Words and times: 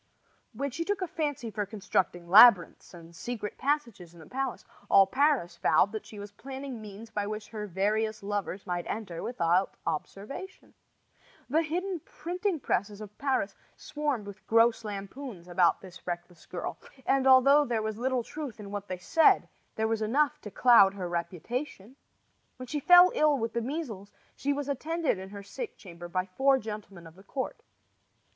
When 0.53 0.71
she 0.71 0.83
took 0.83 1.03
a 1.03 1.07
fancy 1.07 1.51
for 1.51 1.63
constructing 1.63 2.27
labyrinths 2.27 2.91
and 2.91 3.15
secret 3.15 3.59
passages 3.59 4.15
in 4.15 4.19
the 4.19 4.25
palace, 4.25 4.65
all 4.89 5.05
Paris 5.05 5.57
vowed 5.57 5.91
that 5.91 6.07
she 6.07 6.17
was 6.17 6.31
planning 6.31 6.81
means 6.81 7.11
by 7.11 7.27
which 7.27 7.49
her 7.49 7.67
various 7.67 8.23
lovers 8.23 8.65
might 8.65 8.87
enter 8.87 9.21
without 9.21 9.75
observation. 9.85 10.73
The 11.51 11.61
hidden 11.61 11.99
printing 11.99 12.59
presses 12.59 12.99
of 12.99 13.15
Paris 13.19 13.53
swarmed 13.77 14.25
with 14.25 14.47
gross 14.47 14.83
lampoons 14.83 15.47
about 15.47 15.81
this 15.81 16.07
reckless 16.07 16.47
girl; 16.47 16.79
and, 17.05 17.27
although 17.27 17.63
there 17.63 17.83
was 17.83 17.99
little 17.99 18.23
truth 18.23 18.59
in 18.59 18.71
what 18.71 18.87
they 18.87 18.97
said, 18.97 19.49
there 19.75 19.87
was 19.87 20.01
enough 20.01 20.41
to 20.41 20.49
cloud 20.49 20.95
her 20.95 21.07
reputation. 21.07 21.95
When 22.57 22.65
she 22.65 22.79
fell 22.79 23.11
ill 23.13 23.37
with 23.37 23.53
the 23.53 23.61
measles 23.61 24.11
she 24.35 24.51
was 24.51 24.67
attended 24.67 25.19
in 25.19 25.29
her 25.29 25.43
sick 25.43 25.77
chamber 25.77 26.07
by 26.07 26.25
four 26.25 26.57
gentlemen 26.57 27.05
of 27.05 27.13
the 27.13 27.21
court. 27.23 27.61